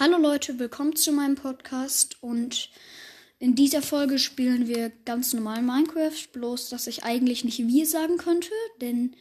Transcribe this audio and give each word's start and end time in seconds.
Hallo 0.00 0.16
Leute, 0.16 0.60
willkommen 0.60 0.94
zu 0.94 1.10
meinem 1.10 1.34
Podcast 1.34 2.22
und 2.22 2.70
in 3.40 3.56
dieser 3.56 3.82
Folge 3.82 4.20
spielen 4.20 4.68
wir 4.68 4.92
ganz 5.04 5.32
normal 5.32 5.60
Minecraft, 5.60 6.28
bloß 6.32 6.68
dass 6.68 6.86
ich 6.86 7.02
eigentlich 7.02 7.42
nicht 7.42 7.58
wir 7.58 7.84
sagen 7.84 8.16
könnte, 8.16 8.52
denn 8.80 9.16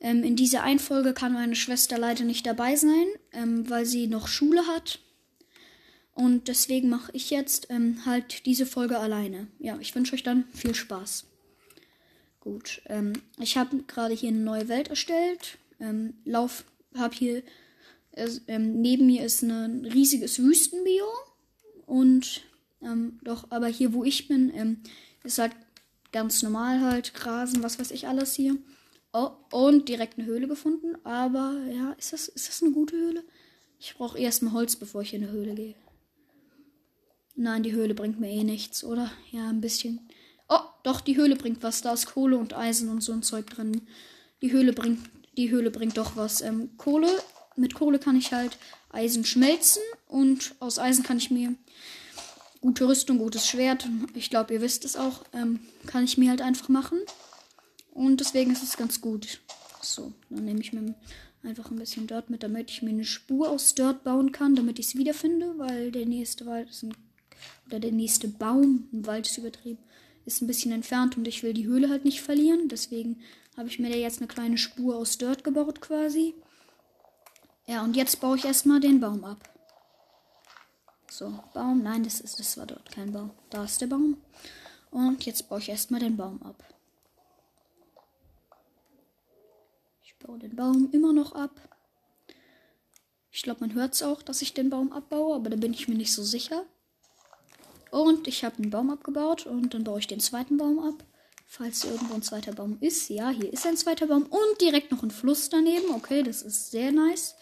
ähm, 0.00 0.24
in 0.24 0.34
dieser 0.34 0.64
einen 0.64 0.80
Folge 0.80 1.14
kann 1.14 1.32
meine 1.32 1.54
Schwester 1.54 1.96
leider 1.96 2.24
nicht 2.24 2.44
dabei 2.44 2.74
sein, 2.74 3.06
ähm, 3.30 3.70
weil 3.70 3.86
sie 3.86 4.08
noch 4.08 4.26
Schule 4.26 4.66
hat. 4.66 4.98
Und 6.12 6.48
deswegen 6.48 6.88
mache 6.88 7.12
ich 7.14 7.30
jetzt 7.30 7.68
ähm, 7.70 8.04
halt 8.04 8.46
diese 8.46 8.66
Folge 8.66 8.98
alleine. 8.98 9.46
Ja, 9.60 9.78
ich 9.78 9.94
wünsche 9.94 10.14
euch 10.14 10.24
dann 10.24 10.42
viel 10.52 10.74
Spaß. 10.74 11.26
Gut, 12.40 12.82
ähm, 12.86 13.12
ich 13.38 13.56
habe 13.56 13.84
gerade 13.84 14.14
hier 14.14 14.30
eine 14.30 14.38
neue 14.38 14.66
Welt 14.66 14.88
erstellt. 14.88 15.58
Ähm, 15.78 16.14
lauf, 16.24 16.64
habe 16.96 17.14
hier 17.14 17.44
es, 18.12 18.42
ähm, 18.48 18.80
neben 18.80 19.06
mir 19.06 19.24
ist 19.24 19.42
ein 19.42 19.84
riesiges 19.84 20.38
Wüstenbiom. 20.38 21.08
Und 21.86 22.42
ähm, 22.82 23.18
doch, 23.22 23.46
aber 23.50 23.66
hier, 23.68 23.92
wo 23.92 24.04
ich 24.04 24.28
bin, 24.28 24.52
ähm, 24.54 24.78
ist 25.24 25.38
halt 25.38 25.52
ganz 26.12 26.42
normal 26.42 26.80
halt 26.80 27.14
Grasen, 27.14 27.62
was 27.62 27.78
weiß 27.78 27.90
ich 27.90 28.08
alles 28.08 28.34
hier. 28.34 28.56
Oh, 29.12 29.30
und 29.50 29.88
direkt 29.88 30.18
eine 30.18 30.26
Höhle 30.26 30.46
gefunden. 30.46 30.96
Aber 31.04 31.60
ja, 31.72 31.92
ist 31.92 32.12
das, 32.12 32.28
ist 32.28 32.48
das 32.48 32.62
eine 32.62 32.72
gute 32.72 32.96
Höhle? 32.96 33.24
Ich 33.78 33.94
brauche 33.96 34.18
erstmal 34.18 34.52
Holz, 34.52 34.76
bevor 34.76 35.02
ich 35.02 35.14
in 35.14 35.24
eine 35.24 35.32
Höhle 35.32 35.54
gehe. 35.54 35.74
Nein, 37.34 37.62
die 37.62 37.72
Höhle 37.72 37.94
bringt 37.94 38.20
mir 38.20 38.30
eh 38.30 38.44
nichts, 38.44 38.84
oder? 38.84 39.10
Ja, 39.30 39.48
ein 39.48 39.60
bisschen. 39.60 40.00
Oh, 40.48 40.60
doch, 40.82 41.00
die 41.00 41.16
Höhle 41.16 41.36
bringt 41.36 41.62
was. 41.62 41.80
Da 41.80 41.92
ist 41.92 42.06
Kohle 42.06 42.36
und 42.36 42.54
Eisen 42.54 42.88
und 42.88 43.02
so 43.02 43.12
ein 43.12 43.22
Zeug 43.22 43.46
drin. 43.48 43.82
Die 44.42 44.52
Höhle 44.52 44.72
bringt, 44.72 45.00
die 45.36 45.50
Höhle 45.50 45.70
bringt 45.70 45.96
doch 45.96 46.16
was. 46.16 46.40
Ähm, 46.40 46.76
Kohle 46.76 47.08
mit 47.60 47.74
Kohle 47.74 47.98
kann 47.98 48.16
ich 48.16 48.32
halt 48.32 48.58
Eisen 48.90 49.24
schmelzen 49.24 49.82
und 50.08 50.54
aus 50.58 50.78
Eisen 50.78 51.04
kann 51.04 51.18
ich 51.18 51.30
mir 51.30 51.54
gute 52.60 52.86
Rüstung, 52.86 53.18
gutes 53.18 53.46
Schwert, 53.48 53.88
ich 54.14 54.30
glaube, 54.30 54.54
ihr 54.54 54.60
wisst 54.60 54.84
es 54.84 54.96
auch, 54.96 55.24
ähm, 55.32 55.60
kann 55.86 56.04
ich 56.04 56.18
mir 56.18 56.30
halt 56.30 56.42
einfach 56.42 56.68
machen. 56.68 56.98
Und 57.92 58.20
deswegen 58.20 58.52
ist 58.52 58.62
es 58.62 58.76
ganz 58.76 59.00
gut. 59.00 59.40
So, 59.82 60.12
dann 60.28 60.44
nehme 60.44 60.60
ich 60.60 60.72
mir 60.72 60.94
einfach 61.42 61.70
ein 61.70 61.78
bisschen 61.78 62.06
Dirt 62.06 62.30
mit, 62.30 62.42
damit 62.42 62.70
ich 62.70 62.82
mir 62.82 62.90
eine 62.90 63.04
Spur 63.04 63.50
aus 63.50 63.74
Dirt 63.74 64.04
bauen 64.04 64.32
kann, 64.32 64.54
damit 64.54 64.78
ich 64.78 64.86
es 64.86 64.96
wiederfinde, 64.96 65.54
weil 65.56 65.90
der 65.90 66.06
nächste 66.06 66.46
Wald 66.46 66.68
ist 66.68 66.82
ein, 66.82 66.94
oder 67.66 67.80
der 67.80 67.92
nächste 67.92 68.28
Baum, 68.28 68.88
ein 68.92 69.06
Wald 69.06 69.26
ist 69.26 69.38
übertrieben, 69.38 69.78
ist 70.26 70.42
ein 70.42 70.46
bisschen 70.46 70.72
entfernt 70.72 71.16
und 71.16 71.26
ich 71.26 71.42
will 71.42 71.54
die 71.54 71.66
Höhle 71.66 71.88
halt 71.88 72.04
nicht 72.04 72.20
verlieren. 72.20 72.68
Deswegen 72.68 73.20
habe 73.56 73.68
ich 73.68 73.78
mir 73.78 73.90
da 73.90 73.96
jetzt 73.96 74.18
eine 74.18 74.28
kleine 74.28 74.58
Spur 74.58 74.96
aus 74.96 75.16
Dirt 75.16 75.44
gebaut 75.44 75.80
quasi. 75.80 76.34
Ja, 77.70 77.84
und 77.84 77.94
jetzt 77.94 78.20
baue 78.20 78.36
ich 78.36 78.44
erstmal 78.44 78.80
den 78.80 78.98
Baum 78.98 79.24
ab. 79.24 79.48
So, 81.08 81.32
Baum. 81.54 81.84
Nein, 81.84 82.02
das, 82.02 82.20
ist, 82.20 82.40
das 82.40 82.58
war 82.58 82.66
dort 82.66 82.90
kein 82.90 83.12
Baum. 83.12 83.30
Da 83.48 83.62
ist 83.62 83.80
der 83.80 83.86
Baum. 83.86 84.16
Und 84.90 85.24
jetzt 85.24 85.48
baue 85.48 85.60
ich 85.60 85.68
erstmal 85.68 86.00
den 86.00 86.16
Baum 86.16 86.42
ab. 86.42 86.64
Ich 90.02 90.16
baue 90.16 90.40
den 90.40 90.56
Baum 90.56 90.88
immer 90.90 91.12
noch 91.12 91.30
ab. 91.36 91.52
Ich 93.30 93.42
glaube, 93.42 93.60
man 93.60 93.74
hört 93.74 93.94
es 93.94 94.02
auch, 94.02 94.20
dass 94.20 94.42
ich 94.42 94.52
den 94.52 94.68
Baum 94.68 94.90
abbaue, 94.90 95.36
aber 95.36 95.48
da 95.48 95.56
bin 95.56 95.72
ich 95.72 95.86
mir 95.86 95.94
nicht 95.94 96.12
so 96.12 96.24
sicher. 96.24 96.64
Und 97.92 98.26
ich 98.26 98.42
habe 98.42 98.60
den 98.60 98.70
Baum 98.70 98.90
abgebaut 98.90 99.46
und 99.46 99.74
dann 99.74 99.84
baue 99.84 100.00
ich 100.00 100.08
den 100.08 100.18
zweiten 100.18 100.56
Baum 100.56 100.80
ab. 100.80 101.04
Falls 101.46 101.84
irgendwo 101.84 102.14
ein 102.14 102.22
zweiter 102.22 102.52
Baum 102.52 102.78
ist. 102.80 103.08
Ja, 103.10 103.30
hier 103.30 103.52
ist 103.52 103.64
ein 103.64 103.76
zweiter 103.76 104.08
Baum 104.08 104.24
und 104.24 104.60
direkt 104.60 104.90
noch 104.90 105.04
ein 105.04 105.12
Fluss 105.12 105.50
daneben. 105.50 105.94
Okay, 105.94 106.24
das 106.24 106.42
ist 106.42 106.72
sehr 106.72 106.90
nice. 106.90 107.36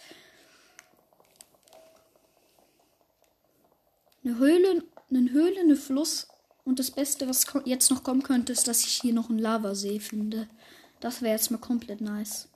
Eine 4.28 4.38
Höhle, 4.40 4.82
eine 5.08 5.32
Höhle, 5.32 5.60
eine 5.60 5.76
Fluss. 5.76 6.28
Und 6.66 6.78
das 6.78 6.90
Beste, 6.90 7.26
was 7.26 7.46
jetzt 7.64 7.90
noch 7.90 8.04
kommen 8.04 8.22
könnte, 8.22 8.52
ist, 8.52 8.68
dass 8.68 8.84
ich 8.84 9.00
hier 9.00 9.14
noch 9.14 9.30
einen 9.30 9.38
Lavasee 9.38 10.00
finde. 10.00 10.48
Das 11.00 11.22
wäre 11.22 11.32
jetzt 11.32 11.50
mal 11.50 11.56
komplett 11.56 12.02
nice. 12.02 12.48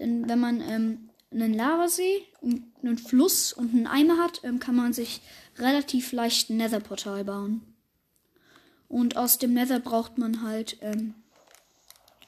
Denn 0.00 0.28
wenn 0.28 0.40
man 0.40 0.60
ähm, 0.60 1.10
einen 1.30 1.54
Lavasee, 1.54 2.24
einen 2.42 2.98
Fluss 2.98 3.52
und 3.52 3.72
einen 3.72 3.86
Eimer 3.86 4.18
hat, 4.18 4.40
ähm, 4.42 4.58
kann 4.58 4.74
man 4.74 4.92
sich 4.92 5.20
relativ 5.56 6.10
leicht 6.10 6.50
ein 6.50 6.56
Nether-Portal 6.56 7.22
bauen. 7.22 7.60
Und 8.88 9.16
aus 9.16 9.38
dem 9.38 9.54
Nether 9.54 9.78
braucht 9.78 10.18
man 10.18 10.42
halt, 10.42 10.78
ähm, 10.80 11.14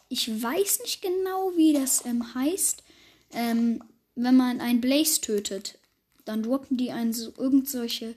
ich 0.08 0.28
weiß 0.28 0.78
nicht 0.82 1.02
genau, 1.02 1.50
wie 1.56 1.72
das 1.72 2.06
ähm, 2.06 2.36
heißt, 2.36 2.84
ähm, 3.32 3.82
wenn 4.14 4.36
man 4.36 4.60
einen 4.60 4.80
Blaze 4.80 5.20
tötet, 5.20 5.76
dann 6.24 6.44
droppen 6.44 6.76
die 6.76 6.92
einen 6.92 7.12
so 7.12 7.32
irgendwelche 7.36 8.14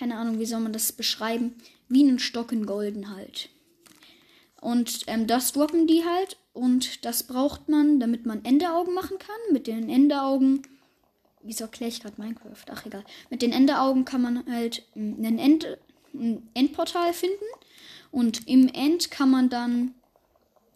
keine 0.00 0.16
Ahnung, 0.16 0.38
wie 0.38 0.46
soll 0.46 0.60
man 0.60 0.72
das 0.72 0.92
beschreiben, 0.92 1.54
wie 1.88 2.02
einen 2.02 2.18
Stock 2.18 2.52
in 2.52 2.64
Golden 2.64 3.14
halt. 3.14 3.50
Und 4.62 5.02
ähm, 5.08 5.26
das 5.26 5.52
droppen 5.52 5.86
die 5.86 6.04
halt 6.06 6.38
und 6.54 7.04
das 7.04 7.22
braucht 7.22 7.68
man, 7.68 8.00
damit 8.00 8.24
man 8.24 8.42
Enderaugen 8.42 8.94
machen 8.94 9.18
kann. 9.18 9.52
Mit 9.52 9.66
den 9.66 9.90
Enderaugen, 9.90 10.62
wieso 11.42 11.64
erkläre 11.64 11.90
ich 11.90 12.00
gerade 12.00 12.20
Minecraft? 12.20 12.64
Ach 12.70 12.86
egal. 12.86 13.04
Mit 13.28 13.42
den 13.42 13.52
Enderaugen 13.52 14.06
kann 14.06 14.22
man 14.22 14.50
halt 14.50 14.86
ähm, 14.96 15.16
einen 15.18 15.38
End, 15.38 15.66
ein 16.14 16.48
Endportal 16.54 17.12
finden 17.12 17.44
und 18.10 18.48
im 18.48 18.68
End 18.68 19.10
kann 19.10 19.30
man 19.30 19.50
dann 19.50 19.94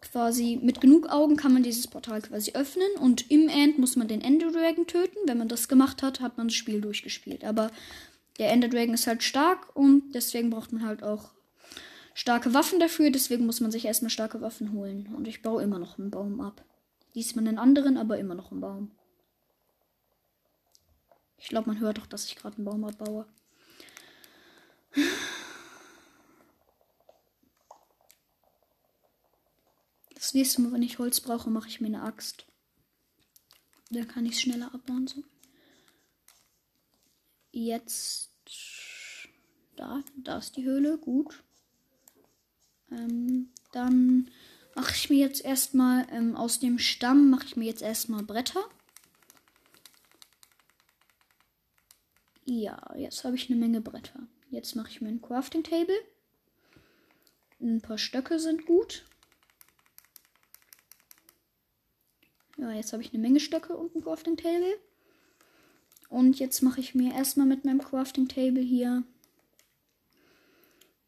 quasi 0.02 0.58
mit 0.62 0.82
genug 0.82 1.08
Augen 1.08 1.36
kann 1.36 1.54
man 1.54 1.62
dieses 1.62 1.86
Portal 1.86 2.20
quasi 2.20 2.52
öffnen 2.52 2.90
und 3.00 3.30
im 3.30 3.48
End 3.48 3.78
muss 3.78 3.96
man 3.96 4.06
den 4.06 4.20
Ender 4.20 4.52
Dragon 4.52 4.86
töten. 4.86 5.16
Wenn 5.24 5.38
man 5.38 5.48
das 5.48 5.66
gemacht 5.66 6.02
hat, 6.02 6.20
hat 6.20 6.36
man 6.36 6.48
das 6.48 6.54
Spiel 6.54 6.82
durchgespielt. 6.82 7.42
Aber 7.42 7.70
der 8.38 8.50
Ender 8.50 8.68
Dragon 8.68 8.94
ist 8.94 9.06
halt 9.06 9.22
stark 9.22 9.74
und 9.76 10.12
deswegen 10.14 10.50
braucht 10.50 10.72
man 10.72 10.84
halt 10.84 11.02
auch 11.02 11.32
starke 12.14 12.54
Waffen 12.54 12.80
dafür. 12.80 13.10
Deswegen 13.10 13.46
muss 13.46 13.60
man 13.60 13.70
sich 13.70 13.84
erstmal 13.84 14.10
starke 14.10 14.40
Waffen 14.40 14.72
holen. 14.72 15.14
Und 15.14 15.28
ich 15.28 15.42
baue 15.42 15.62
immer 15.62 15.78
noch 15.78 15.98
einen 15.98 16.10
Baum 16.10 16.40
ab. 16.40 16.64
Diesmal 17.14 17.46
einen 17.46 17.58
anderen, 17.58 17.96
aber 17.96 18.18
immer 18.18 18.34
noch 18.34 18.50
einen 18.50 18.60
Baum. 18.60 18.90
Ich 21.38 21.48
glaube, 21.48 21.68
man 21.68 21.80
hört 21.80 21.98
doch, 21.98 22.06
dass 22.06 22.24
ich 22.24 22.36
gerade 22.36 22.56
einen 22.56 22.64
Baum 22.64 22.84
abbaue. 22.84 23.26
Das 30.14 30.32
nächste 30.32 30.62
Mal, 30.62 30.72
wenn 30.72 30.82
ich 30.82 30.98
Holz 30.98 31.20
brauche, 31.20 31.50
mache 31.50 31.68
ich 31.68 31.80
mir 31.80 31.88
eine 31.88 32.02
Axt. 32.02 32.46
Da 33.90 34.04
kann 34.04 34.24
ich 34.24 34.32
es 34.32 34.40
schneller 34.40 34.74
abbauen. 34.74 35.06
So 35.06 35.22
jetzt 37.54 38.34
da, 39.76 40.02
da 40.16 40.38
ist 40.38 40.56
die 40.56 40.64
Höhle, 40.64 40.98
gut. 40.98 41.42
Ähm, 42.90 43.50
dann 43.72 44.30
mache 44.74 44.94
ich 44.94 45.10
mir 45.10 45.18
jetzt 45.18 45.44
erstmal 45.44 46.06
ähm, 46.10 46.36
aus 46.36 46.60
dem 46.60 46.78
Stamm 46.78 47.30
mache 47.30 47.46
ich 47.46 47.56
mir 47.56 47.64
jetzt 47.64 47.82
erstmal 47.82 48.22
Bretter. 48.22 48.64
Ja, 52.44 52.94
jetzt 52.96 53.24
habe 53.24 53.36
ich 53.36 53.50
eine 53.50 53.58
Menge 53.58 53.80
Bretter. 53.80 54.20
Jetzt 54.50 54.76
mache 54.76 54.90
ich 54.90 55.00
mir 55.00 55.08
ein 55.08 55.22
Crafting 55.22 55.64
Table. 55.64 55.98
Ein 57.60 57.80
paar 57.80 57.98
Stöcke 57.98 58.38
sind 58.38 58.66
gut. 58.66 59.04
Ja, 62.58 62.70
jetzt 62.72 62.92
habe 62.92 63.02
ich 63.02 63.12
eine 63.12 63.22
Menge 63.22 63.40
Stöcke 63.40 63.76
und 63.76 63.94
ein 63.94 64.02
Crafting 64.02 64.36
Table. 64.36 64.78
Und 66.14 66.38
jetzt 66.38 66.62
mache 66.62 66.78
ich 66.78 66.94
mir 66.94 67.12
erstmal 67.12 67.44
mit 67.44 67.64
meinem 67.64 67.82
Crafting 67.82 68.28
Table 68.28 68.62
hier 68.62 69.02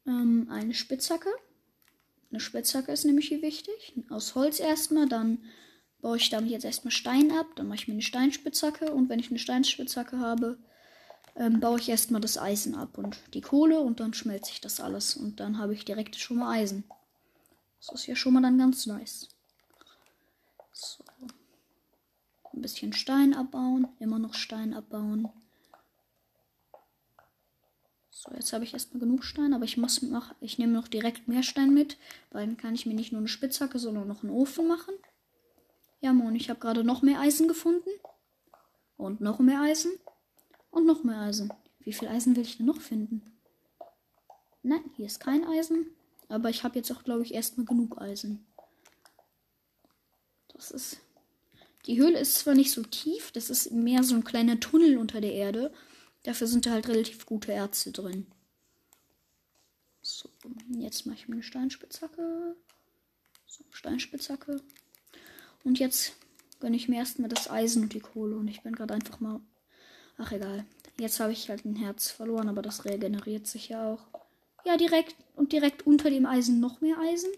ähm, 0.05 0.47
eine 0.51 0.73
Spitzhacke. 0.73 1.29
Eine 2.29 2.41
Spitzhacke 2.41 2.91
ist 2.91 3.05
nämlich 3.05 3.29
hier 3.29 3.41
wichtig. 3.41 3.93
Aus 4.09 4.35
Holz 4.35 4.59
erstmal, 4.59 5.07
dann 5.07 5.37
baue 6.01 6.17
ich 6.17 6.29
damit 6.29 6.49
jetzt 6.49 6.65
erstmal 6.65 6.91
Stein 6.91 7.31
ab. 7.31 7.45
Dann 7.55 7.69
mache 7.69 7.77
ich 7.77 7.87
mir 7.87 7.93
eine 7.93 8.01
Steinspitzhacke. 8.01 8.91
Und 8.91 9.07
wenn 9.07 9.21
ich 9.21 9.29
eine 9.29 9.39
Steinspitzhacke 9.39 10.19
habe, 10.19 10.57
ähm, 11.37 11.61
baue 11.61 11.79
ich 11.79 11.87
erstmal 11.87 12.19
das 12.19 12.37
Eisen 12.37 12.75
ab 12.75 12.97
und 12.97 13.17
die 13.33 13.39
Kohle 13.39 13.79
und 13.79 14.01
dann 14.01 14.13
schmelze 14.13 14.51
ich 14.51 14.59
das 14.59 14.81
alles. 14.81 15.15
Und 15.15 15.39
dann 15.39 15.57
habe 15.57 15.73
ich 15.73 15.85
direkt 15.85 16.17
schon 16.17 16.39
mal 16.39 16.51
Eisen. 16.51 16.83
Das 17.79 17.95
ist 17.95 18.07
ja 18.07 18.15
schon 18.17 18.33
mal 18.33 18.41
dann 18.41 18.57
ganz 18.57 18.85
nice. 18.85 19.29
So 20.73 21.05
ein 22.57 22.61
bisschen 22.61 22.93
Stein 22.93 23.33
abbauen. 23.33 23.87
Immer 23.99 24.19
noch 24.19 24.33
Stein 24.33 24.73
abbauen. 24.73 25.29
So, 28.09 28.31
jetzt 28.33 28.51
habe 28.51 28.63
ich 28.63 28.73
erstmal 28.73 28.99
genug 28.99 29.23
Stein, 29.23 29.53
aber 29.53 29.63
ich 29.63 29.77
muss 29.77 30.01
noch, 30.01 30.33
ich 30.41 30.57
nehme 30.57 30.73
noch 30.73 30.87
direkt 30.87 31.27
mehr 31.27 31.43
Stein 31.43 31.73
mit, 31.73 31.97
weil 32.31 32.47
dann 32.47 32.57
kann 32.57 32.73
ich 32.73 32.87
mir 32.87 32.95
nicht 32.95 33.11
nur 33.11 33.19
eine 33.19 33.27
Spitzhacke, 33.27 33.77
sondern 33.77 34.07
noch 34.07 34.23
einen 34.23 34.33
Ofen 34.33 34.67
machen. 34.67 34.95
Ja, 36.01 36.13
Mon, 36.13 36.35
ich 36.35 36.49
habe 36.49 36.59
gerade 36.59 36.83
noch 36.83 37.03
mehr 37.03 37.19
Eisen 37.19 37.47
gefunden. 37.47 37.89
Und 38.97 39.21
noch 39.21 39.39
mehr 39.39 39.61
Eisen. 39.61 39.91
Und 40.71 40.87
noch 40.87 41.03
mehr 41.03 41.19
Eisen. 41.19 41.53
Wie 41.79 41.93
viel 41.93 42.07
Eisen 42.07 42.35
will 42.35 42.43
ich 42.43 42.57
denn 42.57 42.65
noch 42.65 42.81
finden? 42.81 43.21
Nein, 44.63 44.83
hier 44.95 45.05
ist 45.05 45.19
kein 45.19 45.45
Eisen. 45.45 45.85
Aber 46.27 46.49
ich 46.49 46.63
habe 46.63 46.75
jetzt 46.75 46.91
auch, 46.91 47.03
glaube 47.03 47.21
ich, 47.21 47.33
erstmal 47.33 47.65
genug 47.65 48.01
Eisen. 48.01 48.45
Das 50.49 50.71
ist 50.71 50.99
die 51.87 51.97
Höhle 51.97 52.19
ist 52.19 52.35
zwar 52.35 52.53
nicht 52.53 52.71
so 52.71 52.83
tief, 52.83 53.31
das 53.31 53.49
ist 53.49 53.71
mehr 53.71 54.03
so 54.03 54.13
ein 54.13 54.25
kleiner 54.25 54.59
Tunnel 54.59 54.97
unter 54.97 55.21
der 55.21 55.33
Erde. 55.33 55.73
Dafür 56.23 56.47
sind 56.47 56.65
da 56.65 56.71
halt 56.71 56.89
relativ 56.89 57.25
gute 57.25 57.53
Ärzte 57.53 57.91
drin. 57.91 58.27
So, 60.01 60.29
jetzt 60.77 61.05
mache 61.05 61.17
ich 61.17 61.27
mir 61.27 61.35
eine 61.35 61.43
Steinspitzhacke. 61.43 62.55
So, 63.45 63.63
Steinspitzhacke. 63.71 64.61
Und 65.63 65.79
jetzt 65.79 66.13
gönne 66.59 66.75
ich 66.75 66.89
mir 66.89 66.97
erstmal 66.97 67.29
das 67.29 67.49
Eisen 67.49 67.83
und 67.83 67.93
die 67.93 67.99
Kohle. 67.99 68.35
Und 68.35 68.47
ich 68.47 68.61
bin 68.61 68.75
gerade 68.75 68.93
einfach 68.93 69.19
mal. 69.19 69.39
Ach 70.17 70.31
egal. 70.31 70.65
Jetzt 70.99 71.19
habe 71.19 71.31
ich 71.31 71.49
halt 71.49 71.65
ein 71.65 71.75
Herz 71.75 72.09
verloren, 72.09 72.49
aber 72.49 72.61
das 72.61 72.85
regeneriert 72.85 73.47
sich 73.47 73.69
ja 73.69 73.93
auch. 73.93 74.07
Ja, 74.65 74.75
direkt. 74.75 75.15
Und 75.35 75.53
direkt 75.53 75.85
unter 75.85 76.09
dem 76.09 76.25
Eisen 76.25 76.59
noch 76.59 76.81
mehr 76.81 76.97
Eisen. 76.99 77.29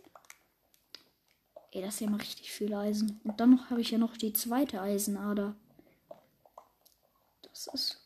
Ey, 1.71 1.81
das 1.81 1.99
ja 1.99 2.09
mal 2.09 2.17
richtig 2.17 2.51
viel 2.51 2.73
Eisen. 2.73 3.19
Und 3.23 3.39
dann 3.39 3.69
habe 3.69 3.81
ich 3.81 3.91
ja 3.91 3.97
noch 3.97 4.17
die 4.17 4.33
zweite 4.33 4.81
Eisenader. 4.81 5.55
Das 7.43 7.67
ist 7.67 8.01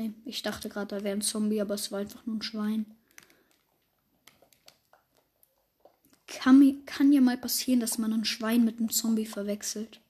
Ne, 0.00 0.14
ich 0.24 0.42
dachte 0.42 0.70
gerade, 0.70 0.96
da 0.96 1.04
wäre 1.04 1.16
ein 1.16 1.20
Zombie, 1.20 1.60
aber 1.60 1.74
es 1.74 1.92
war 1.92 1.98
einfach 1.98 2.24
nur 2.24 2.36
ein 2.36 2.42
Schwein. 2.42 2.86
Kann, 6.26 6.86
kann 6.86 7.12
ja 7.12 7.20
mal 7.20 7.36
passieren, 7.36 7.80
dass 7.80 7.98
man 7.98 8.12
ein 8.12 8.24
Schwein 8.24 8.64
mit 8.64 8.78
einem 8.78 8.90
Zombie 8.90 9.26
verwechselt. 9.26 10.00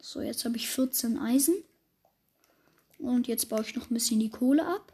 So, 0.00 0.22
jetzt 0.22 0.44
habe 0.46 0.56
ich 0.56 0.68
14 0.70 1.18
Eisen. 1.18 1.54
Und 3.04 3.28
jetzt 3.28 3.50
baue 3.50 3.60
ich 3.60 3.76
noch 3.76 3.90
ein 3.90 3.94
bisschen 3.94 4.18
die 4.18 4.30
Kohle 4.30 4.66
ab. 4.66 4.90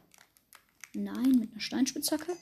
Nein, 0.95 1.39
mit 1.39 1.53
einer 1.53 1.61
Steinspitzhacke. 1.61 2.37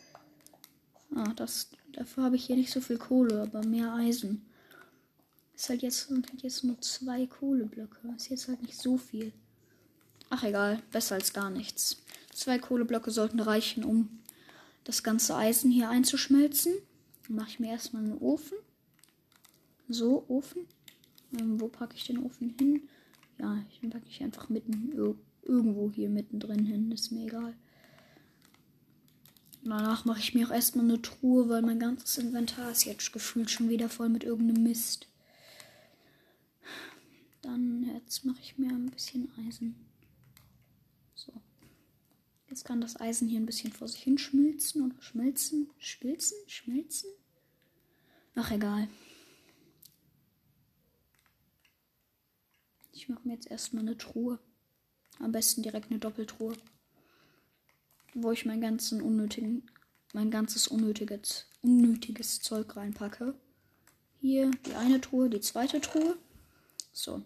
Ah, 1.15 1.35
das, 1.37 1.69
dafür 1.93 2.25
habe 2.25 2.37
ich 2.37 2.47
hier 2.47 2.56
nicht 2.56 2.73
so 2.73 2.81
viel 2.81 2.97
Kohle, 2.97 3.43
aber 3.43 3.62
mehr 3.67 3.93
Eisen. 3.93 4.47
Ist 5.55 5.69
halt 5.69 5.82
jetzt, 5.82 6.09
halt 6.09 6.43
jetzt 6.43 6.65
nur 6.65 6.81
zwei 6.81 7.26
Kohleblöcke. 7.26 8.15
Ist 8.17 8.31
jetzt 8.31 8.49
halt 8.49 8.62
nicht 8.62 8.79
so 8.79 8.97
viel. 8.97 9.31
Ach 10.31 10.43
egal, 10.43 10.82
besser 10.91 11.17
als 11.17 11.35
gar 11.35 11.50
nichts. 11.50 11.99
Zwei 12.32 12.59
Kohleblöcke 12.59 13.11
sollten 13.11 13.41
reichen, 13.41 13.85
um 13.85 14.09
das 14.85 15.03
ganze 15.03 15.37
Eisen 15.37 15.70
hier 15.70 15.91
einzuschmelzen. 15.91 16.73
Mache 17.29 17.50
ich 17.50 17.61
mir 17.61 17.73
erstmal 17.73 18.05
einen 18.05 18.17
Ofen. 18.19 18.56
So, 19.91 20.25
Ofen. 20.29 20.67
Ähm, 21.38 21.61
wo 21.61 21.69
packe 21.69 21.94
ich 21.94 22.06
den 22.06 22.25
Ofen 22.25 22.55
hin? 22.59 22.88
Ja, 23.38 23.62
den 23.82 23.91
packe 23.91 24.06
ich 24.09 24.23
einfach 24.23 24.49
mitten 24.49 24.93
irgendwo 25.49 25.91
hier 25.91 26.09
mittendrin 26.09 26.65
hin. 26.65 26.93
Ist 26.93 27.11
mir 27.11 27.27
egal. 27.27 27.55
Danach 29.65 30.05
mache 30.05 30.21
ich 30.21 30.35
mir 30.35 30.47
auch 30.47 30.53
erstmal 30.53 30.85
eine 30.85 31.03
Truhe, 31.03 31.49
weil 31.49 31.62
mein 31.62 31.81
ganzes 31.81 32.17
Inventar 32.19 32.71
ist 32.71 32.85
jetzt 32.85 33.12
gefühlt 33.12 33.50
schon 33.50 33.69
wieder 33.69 33.89
voll 33.89 34.09
mit 34.09 34.25
irgendeinem 34.25 34.62
Mist. 34.62 35.09
Dann 37.43 37.91
jetzt 37.95 38.25
mache 38.25 38.41
ich 38.41 38.56
mir 38.59 38.71
ein 38.71 38.91
bisschen 38.91 39.31
Eisen. 39.47 39.75
So. 41.15 41.33
Jetzt 42.49 42.65
kann 42.65 42.81
das 42.81 43.01
Eisen 43.01 43.29
hier 43.29 43.41
ein 43.41 43.47
bisschen 43.47 43.73
vor 43.73 43.89
sich 43.89 44.03
hin 44.03 44.19
schmilzen 44.19 44.83
oder 44.83 45.03
schmelzen. 45.03 45.71
Schmilzen? 45.79 46.39
Schmelzen? 46.47 47.11
Ach, 48.35 48.51
egal. 48.51 48.89
Ich 52.93 53.09
mache 53.09 53.27
mir 53.27 53.35
jetzt 53.35 53.51
erstmal 53.51 53.83
eine 53.83 53.97
Truhe. 53.97 54.39
Am 55.19 55.32
besten 55.32 55.62
direkt 55.62 55.91
eine 55.91 55.99
Doppeltruhe. 55.99 56.56
Wo 58.15 58.32
ich 58.32 58.47
mein 58.47 58.61
ganzen 58.61 59.03
unnötigen, 59.03 59.69
mein 60.12 60.31
ganzes 60.31 60.69
unnötiges, 60.69 61.47
unnötiges 61.62 62.41
Zeug 62.41 62.76
reinpacke. 62.76 63.35
Hier 64.20 64.50
die 64.67 64.75
eine 64.75 65.00
Truhe, 65.00 65.31
die 65.31 65.41
zweite 65.41 65.81
Truhe. 65.81 66.17
So, 66.93 67.23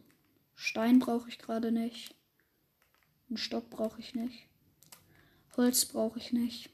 Stein 0.55 0.99
brauche 0.99 1.29
ich 1.29 1.39
gerade 1.39 1.73
nicht. 1.73 2.15
Einen 3.29 3.39
Stock 3.39 3.71
brauche 3.71 4.00
ich 4.00 4.15
nicht. 4.15 4.47
Holz 5.56 5.85
brauche 5.85 6.19
ich 6.19 6.33
nicht. 6.33 6.71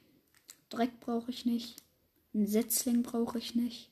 Dreck 0.69 0.99
brauche 0.99 1.31
ich 1.31 1.45
nicht. 1.45 1.83
Einen 2.33 2.47
Setzling 2.47 3.03
brauche 3.03 3.37
ich 3.37 3.55
nicht. 3.55 3.91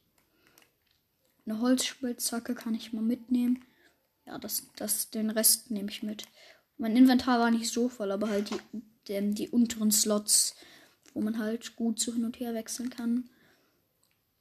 Eine 1.45 1.62
Holzspitzhacke 1.62 2.56
kann 2.56 2.75
ich 2.75 2.94
mal 2.94 3.01
mitnehmen. 3.01 3.63
Ja, 4.25 4.38
das, 4.38 4.68
das, 4.75 5.09
den 5.09 5.29
Rest 5.29 5.71
nehme 5.71 5.89
ich 5.89 6.03
mit. 6.03 6.25
Mein 6.77 6.95
Inventar 6.95 7.39
war 7.39 7.51
nicht 7.51 7.71
so 7.71 7.89
voll, 7.89 8.12
aber 8.12 8.29
halt 8.29 8.51
die, 8.51 8.81
die, 9.07 9.33
die 9.33 9.50
unteren 9.50 9.91
Slots, 9.91 10.56
wo 11.13 11.21
man 11.21 11.39
halt 11.39 11.75
gut 11.75 12.00
so 12.00 12.13
hin 12.13 12.25
und 12.25 12.39
her 12.39 12.53
wechseln 12.53 12.89
kann. 12.89 13.29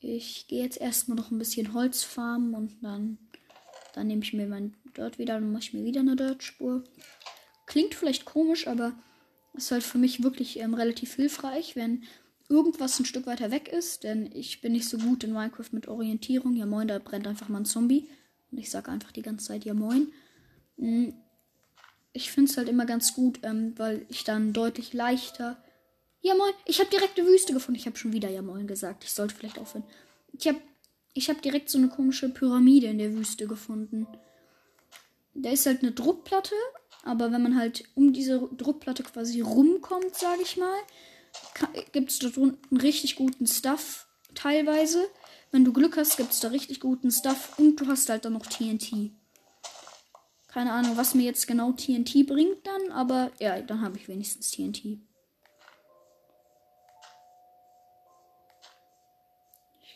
Ich 0.01 0.47
gehe 0.47 0.63
jetzt 0.63 0.81
erstmal 0.81 1.17
noch 1.17 1.31
ein 1.31 1.39
bisschen 1.39 1.73
Holz 1.73 2.03
farmen 2.03 2.55
und 2.55 2.83
dann 2.83 3.19
dann 3.97 4.09
nehme 4.09 4.23
ich 4.23 4.35
mir 4.35 4.47
mein 4.47 4.75
Dirt 4.95 5.19
wieder 5.19 5.39
und 5.39 5.51
mache 5.51 5.63
ich 5.63 5.73
mir 5.73 5.85
wieder 5.85 6.01
eine 6.01 6.17
Dirt-Spur. 6.17 6.85
Klingt 7.65 7.95
vielleicht 7.95 8.27
komisch, 8.27 8.69
aber 8.69 8.93
ist 9.55 9.71
halt 9.71 9.83
für 9.83 9.97
mich 9.97 10.23
wirklich 10.23 10.61
ähm, 10.61 10.75
relativ 10.75 11.15
hilfreich, 11.15 11.77
wenn 11.77 12.05
irgendwas 12.51 13.01
ein 13.01 13.07
Stück 13.07 13.27
weiter 13.27 13.51
weg 13.51 13.69
ist, 13.69 14.05
denn 14.05 14.31
ich 14.35 14.61
bin 14.61 14.73
nicht 14.73 14.87
so 14.87 14.99
gut 14.99 15.25
in 15.25 15.33
Minecraft 15.33 15.73
mit 15.73 15.89
Orientierung. 15.89 16.55
Ja 16.57 16.67
moin, 16.67 16.87
da 16.87 16.99
brennt 16.99 17.27
einfach 17.27 17.49
mal 17.49 17.61
ein 17.61 17.65
Zombie. 17.65 18.07
Und 18.53 18.59
ich 18.59 18.71
sage 18.71 18.91
einfach 18.91 19.13
die 19.13 19.23
ganze 19.23 19.47
Zeit 19.47 19.65
ja 19.65 19.73
moin. 19.73 20.13
Ich 22.17 22.31
finde 22.31 22.51
es 22.51 22.57
halt 22.57 22.71
immer 22.71 22.87
ganz 22.87 23.15
gut, 23.15 23.41
ähm, 23.43 23.75
weil 23.77 24.07
ich 24.09 24.25
dann 24.25 24.55
deutlich 24.55 24.95
leichter. 24.95 25.63
Ja 26.23 26.35
moin, 26.35 26.53
ich 26.65 26.81
habe 26.81 26.89
direkt 26.89 27.19
eine 27.19 27.29
Wüste 27.29 27.53
gefunden. 27.53 27.79
Ich 27.79 27.87
habe 27.87 27.99
schon 27.99 28.15
wieder 28.15 28.31
ja 28.31 28.41
moin 28.41 28.67
gesagt. 28.67 29.05
Ich 29.05 29.13
sollte 29.13 29.35
vielleicht 29.35 29.59
aufhören. 29.59 29.85
Ich 30.33 30.49
habe 30.49 30.59
ich 31.13 31.29
habe 31.29 31.41
direkt 31.41 31.69
so 31.69 31.77
eine 31.77 31.89
komische 31.89 32.31
Pyramide 32.31 32.87
in 32.87 32.99
der 32.99 33.13
Wüste 33.13 33.47
gefunden. 33.47 34.07
Da 35.35 35.51
ist 35.51 35.67
halt 35.67 35.83
eine 35.83 35.93
Druckplatte, 35.93 36.55
aber 37.05 37.33
wenn 37.33 37.43
man 37.43 37.59
halt 37.59 37.85
um 37.95 38.15
diese 38.15 38.49
Druckplatte 38.57 39.03
quasi 39.03 39.43
rumkommt, 39.43 40.15
sage 40.17 40.41
ich 40.43 40.57
mal, 40.57 40.79
gibt 41.93 42.11
es 42.11 42.19
dort 42.19 42.39
unten 42.39 42.79
richtig 42.79 43.17
guten 43.17 43.47
Stuff 43.47 44.07
teilweise. 44.35 45.07
Wenn 45.53 45.65
du 45.67 45.73
Glück 45.73 45.99
hast, 45.99 46.17
gibt 46.17 46.33
es 46.33 46.41
da 46.41 46.49
richtig 46.49 46.81
guten 46.81 47.11
Stuff 47.11 47.59
und 47.59 47.77
du 47.77 47.87
hast 47.87 48.09
halt 48.09 48.25
dann 48.25 48.33
noch 48.33 48.47
TNT. 48.47 49.11
Keine 50.57 50.73
Ahnung, 50.73 50.97
was 50.97 51.15
mir 51.15 51.25
jetzt 51.25 51.47
genau 51.47 51.73
TNT 51.73 52.27
bringt 52.27 52.67
dann, 52.67 52.91
aber 52.91 53.31
ja, 53.39 53.61
dann 53.61 53.83
habe 53.83 53.99
ich 53.99 54.09
wenigstens 54.09 54.51
TNT. 54.53 54.99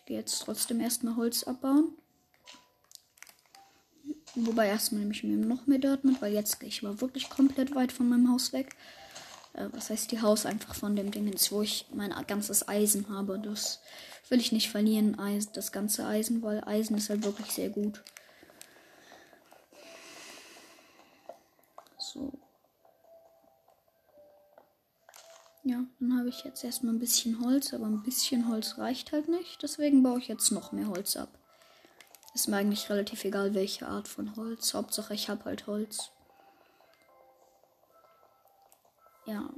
gehe 0.04 0.18
jetzt 0.18 0.40
trotzdem 0.40 0.80
erstmal 0.80 1.16
Holz 1.16 1.44
abbauen. 1.44 1.94
Wobei 4.34 4.68
erstmal 4.68 5.00
nehme 5.00 5.14
ich 5.14 5.24
mir 5.24 5.38
noch 5.38 5.66
mehr 5.66 5.78
Dirt 5.78 6.04
mit, 6.04 6.20
weil 6.20 6.34
jetzt 6.34 6.60
gehe 6.60 6.68
ich 6.68 6.84
aber 6.84 7.00
wirklich 7.00 7.30
komplett 7.30 7.74
weit 7.74 7.90
von 7.90 8.10
meinem 8.10 8.30
Haus 8.30 8.52
weg. 8.52 8.76
Äh, 9.54 9.68
was 9.72 9.88
heißt 9.88 10.12
die 10.12 10.20
Haus 10.20 10.44
einfach 10.44 10.74
von 10.74 10.94
dem 10.94 11.10
Ding 11.10 11.26
ins, 11.26 11.50
wo 11.50 11.62
ich 11.62 11.86
mein 11.94 12.12
ganzes 12.26 12.68
Eisen 12.68 13.08
habe. 13.08 13.38
Das 13.38 13.80
will 14.28 14.40
ich 14.40 14.52
nicht 14.52 14.68
verlieren, 14.68 15.16
das 15.54 15.72
ganze 15.72 16.04
Eisen, 16.04 16.42
weil 16.42 16.62
Eisen 16.64 16.98
ist 16.98 17.08
halt 17.08 17.24
wirklich 17.24 17.50
sehr 17.50 17.70
gut. 17.70 18.02
So. 22.12 22.32
Ja, 25.62 25.84
dann 26.00 26.18
habe 26.18 26.28
ich 26.28 26.42
jetzt 26.42 26.64
erstmal 26.64 26.94
ein 26.94 26.98
bisschen 26.98 27.44
Holz, 27.44 27.72
aber 27.72 27.86
ein 27.86 28.02
bisschen 28.02 28.48
Holz 28.48 28.78
reicht 28.78 29.12
halt 29.12 29.28
nicht. 29.28 29.62
Deswegen 29.62 30.02
baue 30.02 30.18
ich 30.18 30.26
jetzt 30.26 30.50
noch 30.50 30.72
mehr 30.72 30.88
Holz 30.88 31.16
ab. 31.16 31.28
Ist 32.34 32.48
mir 32.48 32.56
eigentlich 32.56 32.90
relativ 32.90 33.24
egal, 33.24 33.54
welche 33.54 33.86
Art 33.86 34.08
von 34.08 34.34
Holz. 34.36 34.74
Hauptsache, 34.74 35.14
ich 35.14 35.28
habe 35.28 35.44
halt 35.44 35.66
Holz. 35.68 36.10
Ja. 39.26 39.48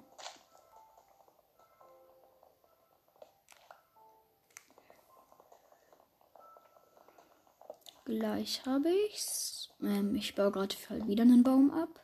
Gleich 8.05 8.67
habe 8.67 8.91
ich's. 9.09 9.71
Ähm, 9.81 10.15
ich 10.17 10.35
baue 10.35 10.51
gerade 10.51 10.77
wieder 11.07 11.23
einen 11.23 11.43
Baum 11.43 11.71
ab. 11.71 12.03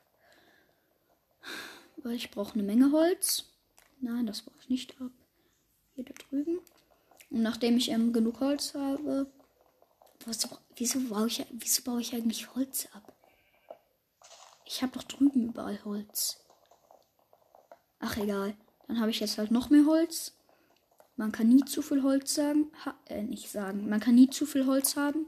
Weil 1.99 2.15
ich 2.15 2.31
brauche 2.31 2.55
eine 2.55 2.63
Menge 2.63 2.93
Holz. 2.93 3.45
Nein, 4.01 4.27
das 4.27 4.43
baue 4.43 4.55
ich 4.61 4.69
nicht 4.69 5.01
ab. 5.01 5.11
Hier 5.95 6.05
da 6.05 6.15
drüben. 6.15 6.59
Und 7.31 7.43
nachdem 7.43 7.77
ich 7.77 7.91
ähm, 7.91 8.13
genug 8.13 8.41
Holz 8.41 8.75
habe. 8.75 9.31
Was, 10.25 10.49
wieso, 10.77 11.01
baue 11.01 11.27
ich, 11.27 11.45
wieso 11.53 11.83
baue 11.83 12.01
ich 12.01 12.15
eigentlich 12.15 12.55
Holz 12.55 12.89
ab? 12.93 13.13
Ich 14.65 14.83
habe 14.83 14.93
doch 14.93 15.05
drüben 15.05 15.49
überall 15.49 15.83
Holz. 15.85 16.41
Ach 18.01 18.17
egal. 18.17 18.55
Dann 18.87 19.01
habe 19.01 19.11
ich 19.11 19.21
jetzt 19.21 19.39
halt 19.39 19.51
noch 19.51 19.71
mehr 19.71 19.87
Holz. 19.87 20.35
Man 21.17 21.33
kann 21.33 21.49
nie 21.49 21.65
zu 21.65 21.83
viel 21.83 22.03
Holz 22.03 22.35
sagen. 22.35 22.71
Ha, 22.85 22.95
äh, 23.07 23.23
nicht 23.23 23.51
sagen. 23.51 23.89
Man 23.89 24.01
kann 24.01 24.15
nie 24.15 24.31
zu 24.31 24.47
viel 24.47 24.67
Holz 24.67 24.97
haben. 24.97 25.27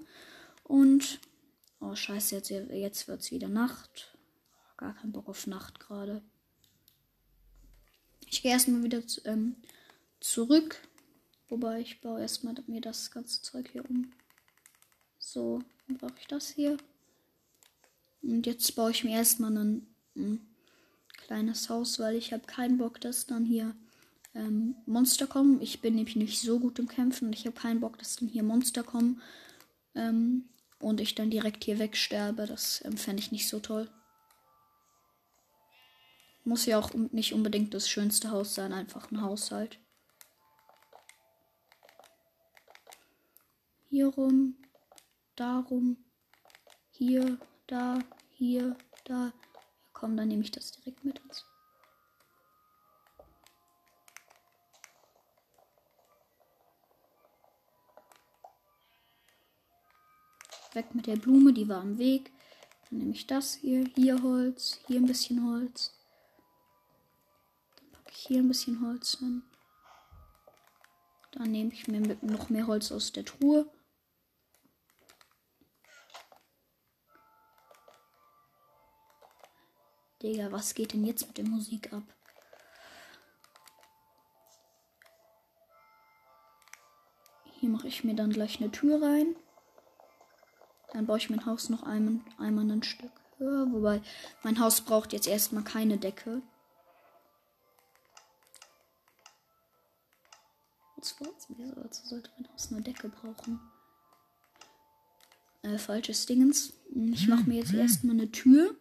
Und. 0.62 1.20
Oh, 1.80 1.94
scheiße, 1.94 2.36
jetzt, 2.36 2.50
jetzt 2.50 3.08
wird 3.08 3.22
es 3.22 3.30
wieder 3.32 3.48
Nacht. 3.48 4.09
Gar 4.80 4.94
kein 4.94 5.12
Bock 5.12 5.28
auf 5.28 5.46
Nacht 5.46 5.78
gerade. 5.78 6.22
Ich 8.26 8.40
gehe 8.40 8.50
erstmal 8.50 8.82
wieder 8.82 9.06
zu, 9.06 9.20
ähm, 9.26 9.56
zurück. 10.20 10.80
Wobei 11.50 11.80
ich 11.80 12.00
baue 12.00 12.22
erstmal 12.22 12.54
mir 12.66 12.80
das 12.80 13.10
ganze 13.10 13.42
Zeug 13.42 13.68
hier 13.70 13.84
um. 13.90 14.10
So, 15.18 15.62
dann 15.86 15.98
brauche 15.98 16.18
ich 16.18 16.26
das 16.28 16.48
hier. 16.48 16.78
Und 18.22 18.46
jetzt 18.46 18.74
baue 18.74 18.90
ich 18.90 19.04
mir 19.04 19.18
erstmal 19.18 19.54
ein, 19.54 19.86
ein 20.16 20.40
kleines 21.12 21.68
Haus, 21.68 21.98
weil 21.98 22.16
ich 22.16 22.32
habe 22.32 22.46
keinen 22.46 22.78
Bock, 22.78 23.02
dass 23.02 23.26
dann 23.26 23.44
hier 23.44 23.76
ähm, 24.34 24.76
Monster 24.86 25.26
kommen. 25.26 25.60
Ich 25.60 25.82
bin 25.82 25.96
nämlich 25.96 26.16
nicht 26.16 26.40
so 26.40 26.58
gut 26.58 26.78
im 26.78 26.88
Kämpfen 26.88 27.26
und 27.26 27.34
ich 27.34 27.44
habe 27.44 27.60
keinen 27.60 27.80
Bock, 27.80 27.98
dass 27.98 28.16
dann 28.16 28.28
hier 28.28 28.44
Monster 28.44 28.82
kommen 28.82 29.20
ähm, 29.94 30.48
und 30.78 31.02
ich 31.02 31.14
dann 31.14 31.28
direkt 31.28 31.64
hier 31.64 31.78
wegsterbe. 31.78 32.46
Das 32.46 32.82
ähm, 32.86 32.96
fände 32.96 33.20
ich 33.20 33.30
nicht 33.30 33.46
so 33.46 33.60
toll. 33.60 33.90
Muss 36.44 36.66
ja 36.66 36.78
auch 36.78 36.92
nicht 36.94 37.34
unbedingt 37.34 37.74
das 37.74 37.88
schönste 37.88 38.30
Haus 38.30 38.54
sein, 38.54 38.72
einfach 38.72 39.10
ein 39.10 39.22
Haushalt. 39.22 39.78
Hier 43.88 44.06
rum, 44.06 44.56
darum, 45.36 45.96
hier, 46.90 47.38
da, 47.66 47.98
hier, 48.30 48.76
da. 49.04 49.32
Komm, 49.92 50.16
dann 50.16 50.28
nehme 50.28 50.42
ich 50.42 50.50
das 50.50 50.72
direkt 50.72 51.04
mit 51.04 51.22
uns. 51.22 51.44
Weg 60.72 60.94
mit 60.94 61.06
der 61.06 61.16
Blume, 61.16 61.52
die 61.52 61.68
war 61.68 61.80
am 61.80 61.98
Weg. 61.98 62.32
Dann 62.88 63.00
nehme 63.00 63.12
ich 63.12 63.26
das 63.26 63.54
hier, 63.54 63.84
hier 63.94 64.22
Holz, 64.22 64.78
hier 64.86 65.00
ein 65.00 65.06
bisschen 65.06 65.44
Holz. 65.44 65.99
Hier 68.22 68.40
ein 68.40 68.48
bisschen 68.48 68.86
Holz 68.86 69.16
hin. 69.18 69.42
Dann 71.32 71.50
nehme 71.50 71.72
ich 71.72 71.88
mir 71.88 72.00
noch 72.20 72.50
mehr 72.50 72.66
Holz 72.66 72.92
aus 72.92 73.12
der 73.12 73.24
Truhe. 73.24 73.66
Digga, 80.22 80.52
was 80.52 80.74
geht 80.74 80.92
denn 80.92 81.06
jetzt 81.06 81.28
mit 81.28 81.38
der 81.38 81.46
Musik 81.46 81.94
ab? 81.94 82.02
Hier 87.58 87.70
mache 87.70 87.88
ich 87.88 88.04
mir 88.04 88.14
dann 88.14 88.30
gleich 88.30 88.60
eine 88.60 88.70
Tür 88.70 89.00
rein. 89.00 89.34
Dann 90.92 91.06
baue 91.06 91.16
ich 91.16 91.30
mein 91.30 91.46
Haus 91.46 91.70
noch 91.70 91.84
einmal, 91.84 92.20
einmal 92.36 92.70
ein 92.70 92.82
Stück 92.82 93.12
höher. 93.38 93.72
Wobei 93.72 94.02
mein 94.42 94.60
Haus 94.60 94.82
braucht 94.82 95.14
jetzt 95.14 95.26
erstmal 95.26 95.64
keine 95.64 95.96
Decke. 95.96 96.42
Wieso 101.20 101.74
sollte 101.90 102.30
mein 102.36 102.52
Haus 102.52 102.72
eine 102.72 102.82
Decke 102.82 103.08
brauchen? 103.08 103.60
Äh, 105.62 105.78
falsches 105.78 106.26
Dingens. 106.26 106.72
Ich 106.94 107.28
mache 107.28 107.44
mir 107.44 107.58
jetzt 107.58 107.74
erstmal 107.74 108.14
eine 108.14 108.30
Tür. 108.30 108.74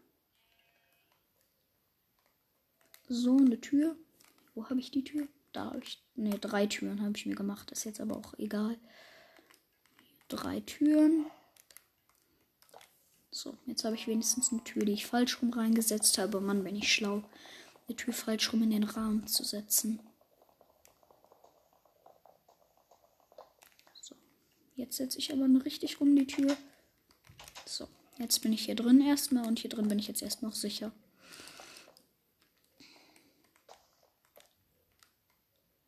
So, 3.07 3.37
eine 3.37 3.59
Tür. 3.59 3.95
Wo 4.55 4.69
habe 4.69 4.79
ich 4.79 4.91
die 4.91 5.03
Tür? 5.03 5.27
Da 5.51 5.65
habe 5.65 5.79
ich. 5.83 6.01
Ne, 6.15 6.37
drei 6.37 6.67
Türen 6.67 7.01
habe 7.01 7.17
ich 7.17 7.25
mir 7.25 7.35
gemacht. 7.35 7.71
Ist 7.71 7.83
jetzt 7.85 7.99
aber 7.99 8.15
auch 8.15 8.33
egal. 8.37 8.77
Drei 10.27 10.59
Türen. 10.61 11.25
So, 13.31 13.57
jetzt 13.65 13.83
habe 13.83 13.95
ich 13.95 14.07
wenigstens 14.07 14.51
eine 14.51 14.63
Tür, 14.63 14.85
die 14.85 14.93
ich 14.93 15.05
falsch 15.05 15.41
rum 15.41 15.51
reingesetzt 15.51 16.17
habe. 16.17 16.41
Mann, 16.41 16.63
bin 16.63 16.75
ich 16.75 16.91
schlau. 16.91 17.23
Eine 17.87 17.95
Tür 17.95 18.13
falsch 18.13 18.51
rum 18.51 18.63
in 18.63 18.71
den 18.71 18.83
Rahmen 18.83 19.27
zu 19.27 19.43
setzen. 19.43 19.99
So, 24.01 24.15
jetzt 24.79 24.97
setze 24.97 25.19
ich 25.19 25.31
aber 25.31 25.47
richtig 25.65 25.99
rum 25.99 26.15
die 26.15 26.27
Tür. 26.27 26.57
So, 27.65 27.87
jetzt 28.17 28.39
bin 28.41 28.53
ich 28.53 28.65
hier 28.65 28.75
drin 28.75 29.01
erstmal 29.01 29.47
und 29.47 29.59
hier 29.59 29.69
drin 29.69 29.87
bin 29.87 29.99
ich 29.99 30.07
jetzt 30.07 30.21
erst 30.21 30.41
noch 30.41 30.53
sicher. 30.53 30.91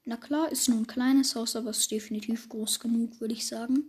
Na 0.03 0.17
klar, 0.17 0.51
ist 0.51 0.67
nur 0.67 0.77
ein 0.77 0.88
kleines 0.88 1.36
Haus, 1.36 1.55
aber 1.55 1.69
es 1.69 1.79
ist 1.79 1.91
definitiv 1.91 2.50
groß 2.50 2.79
genug, 2.79 3.19
würde 3.21 3.33
ich 3.33 3.48
sagen. 3.48 3.88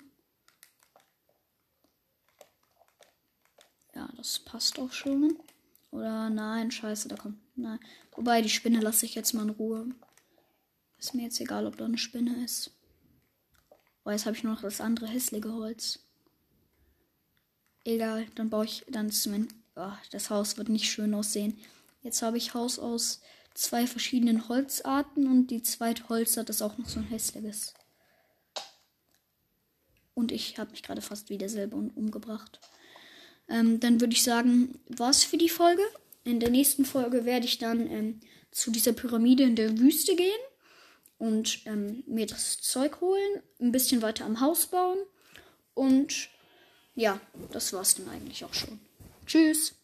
Das 4.23 4.39
passt 4.39 4.79
auch 4.79 4.93
schon. 4.93 5.37
Oder 5.91 6.31
nein, 6.31 6.71
scheiße, 6.71 7.09
da 7.09 7.17
kommt. 7.17 7.41
Nein. 7.57 7.81
Wobei, 8.13 8.41
die 8.41 8.49
Spinne 8.49 8.79
lasse 8.79 9.05
ich 9.05 9.17
jetzt 9.17 9.33
mal 9.33 9.43
in 9.43 9.51
Ruhe. 9.51 9.89
Ist 10.97 11.13
mir 11.13 11.23
jetzt 11.23 11.41
egal, 11.41 11.67
ob 11.67 11.77
da 11.77 11.87
eine 11.87 11.99
Spinne 11.99 12.45
ist. 12.45 12.71
Oh, 14.05 14.11
jetzt 14.11 14.27
habe 14.27 14.37
ich 14.37 14.43
nur 14.43 14.55
noch 14.55 14.63
das 14.63 14.81
andere 14.81 15.07
hässliche 15.07 15.53
Holz. 15.53 16.01
Egal, 17.85 18.27
dann 18.35 18.51
baue 18.51 18.65
ich. 18.65 18.85
Dann 18.89 19.09
ist. 19.09 19.29
Oh, 19.77 19.93
das 20.11 20.31
Haus 20.31 20.57
wird 20.57 20.69
nicht 20.69 20.91
schön 20.91 21.15
aussehen. 21.15 21.59
Jetzt 22.03 22.23
habe 22.23 22.37
ich 22.37 22.55
Haus 22.55 22.79
aus 22.79 23.21
zwei 23.55 23.87
verschiedenen 23.87 24.49
Holzarten 24.49 25.27
und 25.29 25.49
die 25.49 25.63
zweite 25.63 26.09
Holzart 26.09 26.51
ist 26.51 26.63
auch 26.63 26.79
noch 26.79 26.89
so 26.89 27.01
ein 27.01 27.07
hässliches. 27.07 27.75
Und 30.15 30.33
ich 30.33 30.59
habe 30.59 30.73
mich 30.73 30.83
gerade 30.83 31.01
fast 31.01 31.31
wieder 31.31 31.49
selber 31.49 31.77
umgebracht. 31.77 32.61
Ähm, 33.49 33.81
dann 33.81 34.01
würde 34.01 34.13
ich 34.13 34.23
sagen, 34.23 34.81
was 34.89 35.25
für 35.25 35.39
die 35.39 35.49
Folge. 35.49 35.83
In 36.25 36.39
der 36.39 36.51
nächsten 36.51 36.85
Folge 36.85 37.25
werde 37.25 37.47
ich 37.47 37.59
dann 37.59 37.87
ähm, 37.91 38.21
zu 38.51 38.71
dieser 38.71 38.93
Pyramide 38.93 39.45
in 39.45 39.57
der 39.57 39.79
Wüste 39.79 40.15
gehen 40.17 40.41
und 41.23 41.65
ähm, 41.67 42.03
mir 42.09 42.27
das 42.27 42.61
Zeug 42.61 43.01
holen, 43.01 43.43
ein 43.61 43.71
bisschen 43.71 44.03
weiter 44.03 44.25
am 44.25 44.41
Haus 44.41 44.67
bauen 44.67 44.99
und 45.73 46.29
ja, 46.97 47.21
das 47.53 47.73
war's 47.73 47.95
dann 47.95 48.09
eigentlich 48.09 48.45
auch 48.45 48.53
schon. 48.53 48.81
Tschüss. 49.25 49.77